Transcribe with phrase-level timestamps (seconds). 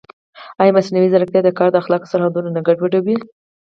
[0.59, 3.17] ایا مصنوعي ځیرکتیا د کار د اخلاقو سرحدونه نه ګډوډوي؟